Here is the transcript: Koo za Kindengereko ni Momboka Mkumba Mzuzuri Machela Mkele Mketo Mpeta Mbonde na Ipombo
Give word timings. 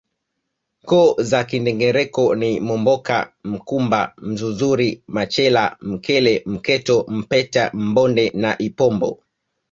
Koo 0.91 1.09
za 1.31 1.39
Kindengereko 1.49 2.23
ni 2.35 2.49
Momboka 2.67 3.33
Mkumba 3.43 4.13
Mzuzuri 4.17 5.03
Machela 5.07 5.77
Mkele 5.81 6.43
Mketo 6.45 7.05
Mpeta 7.07 7.71
Mbonde 7.73 8.29
na 8.29 8.57
Ipombo 8.57 9.23